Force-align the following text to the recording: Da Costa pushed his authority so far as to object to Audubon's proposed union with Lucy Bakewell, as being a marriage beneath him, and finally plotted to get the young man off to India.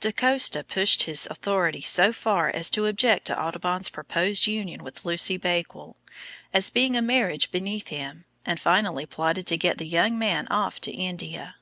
Da 0.00 0.10
Costa 0.10 0.64
pushed 0.64 1.04
his 1.04 1.28
authority 1.30 1.80
so 1.80 2.12
far 2.12 2.48
as 2.48 2.70
to 2.70 2.86
object 2.86 3.28
to 3.28 3.40
Audubon's 3.40 3.88
proposed 3.88 4.48
union 4.48 4.82
with 4.82 5.04
Lucy 5.04 5.36
Bakewell, 5.36 5.96
as 6.52 6.70
being 6.70 6.96
a 6.96 7.00
marriage 7.00 7.52
beneath 7.52 7.86
him, 7.86 8.24
and 8.44 8.58
finally 8.58 9.06
plotted 9.06 9.46
to 9.46 9.56
get 9.56 9.78
the 9.78 9.86
young 9.86 10.18
man 10.18 10.48
off 10.48 10.80
to 10.80 10.90
India. 10.90 11.54